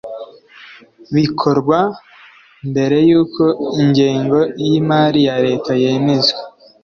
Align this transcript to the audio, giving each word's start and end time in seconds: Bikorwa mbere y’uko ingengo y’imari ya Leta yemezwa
Bikorwa 1.15 1.79
mbere 2.69 2.97
y’uko 3.09 3.43
ingengo 3.81 4.37
y’imari 4.67 5.19
ya 5.27 5.35
Leta 5.45 5.71
yemezwa 5.83 6.41